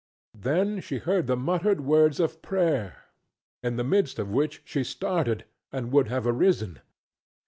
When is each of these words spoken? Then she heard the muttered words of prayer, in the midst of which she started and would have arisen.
Then 0.33 0.79
she 0.81 0.97
heard 0.97 1.27
the 1.27 1.37
muttered 1.37 1.81
words 1.81 2.19
of 2.19 2.41
prayer, 2.41 3.03
in 3.61 3.75
the 3.75 3.83
midst 3.83 4.17
of 4.17 4.31
which 4.31 4.63
she 4.65 4.83
started 4.83 5.45
and 5.71 5.91
would 5.91 6.07
have 6.07 6.25
arisen. 6.25 6.79